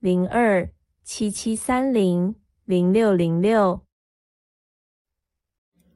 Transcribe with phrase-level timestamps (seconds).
[0.00, 0.66] 零二
[1.04, 2.34] 七七三零
[2.64, 3.78] 零六零六。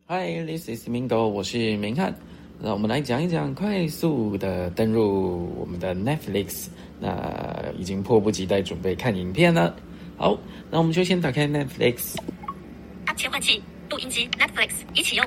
[0.07, 2.15] Hi，this is Mingo，我是明翰。
[2.61, 6.69] 那我们来讲一讲快速的登入我们的 Netflix。
[7.01, 9.75] 那已经迫不及待准备看影片了。
[10.19, 10.39] 好，
[10.71, 12.15] 那我们就先打开 Netflix。
[13.17, 15.27] 切换器，录音机，Netflix 一起用。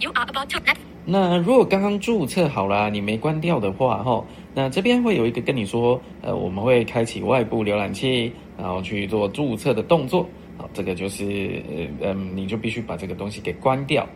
[0.00, 0.78] You are about to Net。
[1.04, 4.24] 那如果刚刚注册好啦，你没关掉的话，哈。
[4.54, 10.28] 那这边会有一个跟你说，呃，我们会开启外部浏览器，然后去做注册的动作。
[10.58, 11.62] 好，这个就是，
[12.00, 14.06] 呃，嗯，你就必须把这个东西给关掉。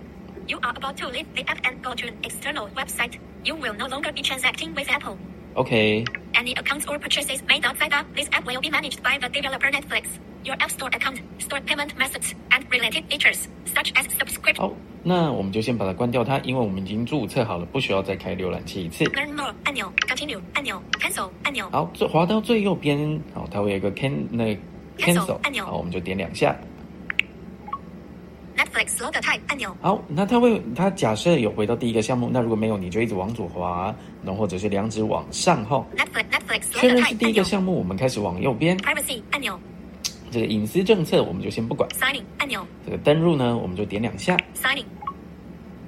[0.47, 3.15] You are about to leave the app and go to an external website.
[3.43, 5.17] You will no longer be transacting with Apple.
[5.57, 6.05] Okay.
[6.35, 9.71] Any accounts or purchases made outside of this app will be managed by the developer
[9.71, 10.05] Netflix.
[10.45, 14.61] Your App Store account, store payment methods, and related features, such as subscription.
[14.61, 19.05] 好，那我们就先把它关掉它，因为我们已经注册好了，不需要再开浏览器一次。
[19.07, 21.71] Learn more 按钮，Continue 按钮，Cancel 按钮。
[21.73, 24.55] 好，最滑到最右边，好，它会有一个 can 那
[24.99, 26.55] Cancel 按钮，好，我们就点两下。
[28.57, 29.77] Netflix logo type 按钮。
[29.81, 35.85] 好，那它会，它假设有回到第一个项目，那如果没有，你就一直往左滑，然后或者是两指往上哈。
[35.97, 38.79] Netflix Netflix 确认是第一个项目，我们开始往右边。
[38.79, 39.59] Privacy 按钮。
[40.31, 41.89] 这个隐私政策我们就先不管。
[41.91, 42.67] Signing 按钮。
[42.85, 44.37] 这个登录呢，我们就点两下。
[44.55, 44.85] Signing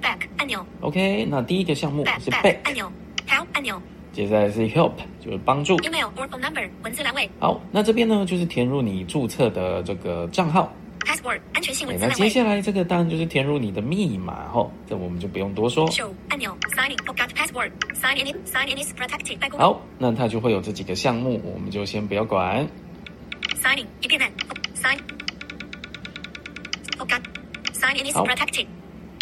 [0.01, 0.65] back 按钮。
[0.81, 2.91] OK，那第一个项目是 back 按钮
[3.27, 3.81] ，Help 按钮。
[4.13, 5.75] 接下来是 Help，就是帮助。
[5.79, 7.29] Email or phone number 文字栏位。
[7.39, 10.71] 好，那这边呢就是填入你注册的这个账号。
[11.05, 12.15] Password 安全性文字栏位。
[12.17, 15.89] 那接下来这个当然就是填入你的密码吼，这我们就不用多说。
[15.89, 19.59] Show 按钮，Signing forgot password sign in sign in is protected by Google。
[19.59, 22.67] 好，那它就会有这几个项目，我们就先不要管。
[23.61, 24.27] Signing 一遍呢。
[24.75, 24.97] Sign.
[26.97, 27.21] Forgot.
[27.73, 28.65] Sign in is protected.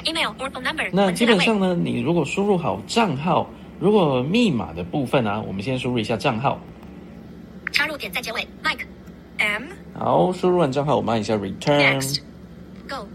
[0.03, 0.89] Email or phone number.
[0.91, 6.59] 那基本上呢，你如果输入好账号，如果密码的部分呢，我们先输入一下账号。
[7.71, 8.47] 插入点在结尾。
[8.63, 8.85] Mike.
[9.37, 9.63] M.
[9.93, 11.99] 好，输入完账号，我们按一下 Return.
[11.99, 12.19] Next.
[12.87, 13.07] Go.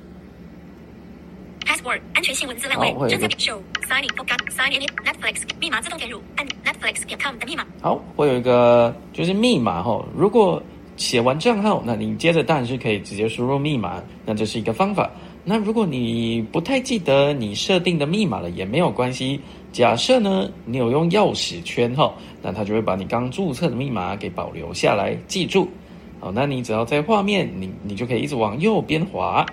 [1.64, 7.64] Password 安全性文字栏位正在 show signing forgot sign in Netflix 密码自动填入按 Netflix 点 com 的密码。
[7.80, 10.62] 好，会有一个就是密码哈，如果
[10.96, 15.10] 写完账号，那你接着当然是可以直接输入密码，那这是一个方法。
[15.44, 19.40] 那如果你不太记得你设定的密码了，也没有关系。
[19.72, 22.12] 假设呢，你有用钥匙圈哈，
[22.42, 25.68] 那它就会把你刚注册的密码给保留下来，记住。
[26.22, 29.44] 好，那你只要在画面，你你就可以一直往右边滑。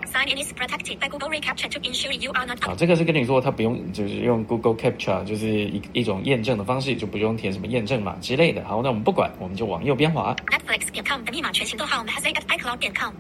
[2.62, 8.64] 啊，这个是跟你说，它不用就是用 Google Capture，就是一一种验证的方式，就不用填什么验证码之类的。
[8.66, 10.36] 好，那我们不管，我们就往右边滑。
[10.46, 13.12] Netflix 点 com 的密码全形逗号 h a s iCloud 点 com。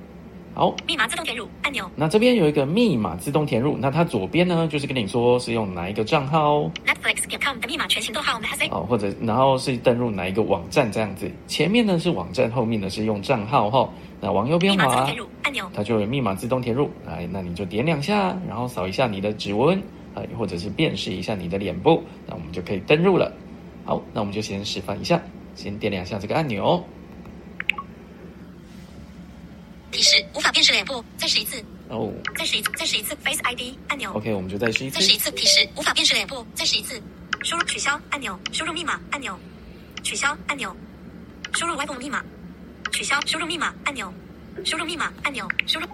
[0.53, 1.89] 好，密码自动填入按钮。
[1.95, 6.63] 那这边有一个密码自动填入，那它左边呢，就是跟你说是用哪一个账号。
[6.85, 11.31] Netflix 点 com 的密码全形逗号 h a s 哦，或者然后是登入哪一个网站这样子。
[11.47, 13.89] 前面呢是网站，后面呢是用账号哈。
[14.19, 15.09] 那往右边滑，
[15.43, 16.89] 按钮，它就有密码自动填入。
[17.05, 19.81] 来，那你就点两下，然后扫一下你的指纹，
[20.13, 23.31] 啊，或者是辨识一下你的脸部，那我们就可以登入了。
[23.85, 25.21] 好，那我们就先示范一下，
[25.55, 26.83] 先点两下这个按钮。
[29.91, 30.39] 提示无
[31.17, 31.63] 再试一次。
[31.89, 33.15] 哦，再试一次，再试一次。
[33.23, 34.11] Face ID 按钮。
[34.13, 34.95] OK，我们就再试一次。
[34.95, 35.31] 再试一次。
[35.31, 37.01] 提示无法辨识脸部，再试一次。
[37.43, 38.37] 输入取消按钮。
[38.51, 39.37] 输入密码按钮。
[40.03, 40.75] 取消按钮。
[41.53, 42.23] 输入 WiFi 密码。
[42.91, 43.19] 取消。
[43.25, 44.13] 输入密码按钮。
[44.63, 45.47] 输入密码按钮。
[45.65, 45.85] 输入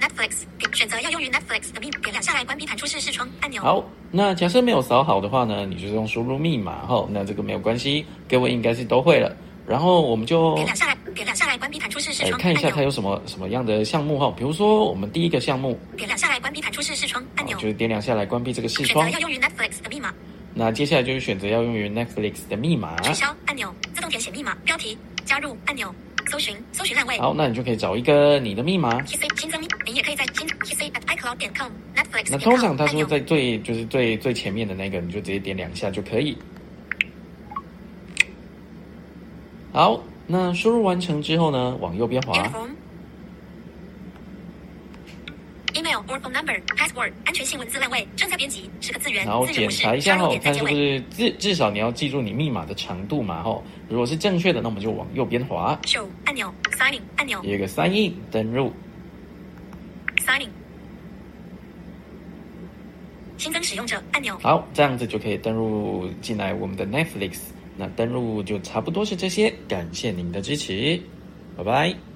[0.00, 3.62] Netflix 选择要用于 Netflix 的密码，点两下来关闭弹出式视窗按钮。
[3.62, 5.64] 好，那假设没有扫好的话呢？
[5.64, 9.34] 你就是用输入密码哈，那这个没有关系，各位应该是都会了。
[9.66, 12.38] 然后我们就点两下来，点两下来关闭弹出式视窗。
[12.38, 19.04] 看一下它有什么什么样的项目哈，比如说我们第一个项目，点两下来关闭弹出式视窗按钮，就是点两下来关闭这个视窗。
[19.04, 20.12] 选择要用于 Netflix 的密码。
[20.52, 23.00] 那接下来就是选择要用于 Netflix 的密码。
[23.00, 24.54] 取消按钮，自动填写密码。
[24.64, 25.92] 标题，加入按钮，
[26.30, 27.18] 搜寻，搜寻栏位。
[27.18, 29.00] 好，那你就可以找一个你的密码。
[29.02, 32.28] T C 新增，你也可以在 T C at iCloud 点 com Netflix。
[32.30, 36.36] 那通常他说在最就是最最前面的那个，你就直接点两下就可以。
[39.74, 40.00] 好。
[40.26, 41.76] 那输入完成之后呢？
[41.82, 42.32] 往右边滑。
[45.74, 50.68] Email or phone number password 安全性文字栏位正在编辑，十个字元然后检查一下哈加入，点在看是不。
[50.68, 53.62] 是至至少你要记住你密码的长度嘛哈。
[53.90, 58.72] 如果是正确的，那我们就往右边滑，Show 按钮，Sign in 按钮有一个 sign in 登入
[60.24, 60.50] ，，Sign in。
[63.36, 64.38] 新增使用者按钮。
[64.40, 67.40] 好，这样子就可以登入进来我们的 Netflix。
[67.76, 71.00] 那登录就差不多是这些，感谢您的支持，
[71.56, 72.13] 拜拜。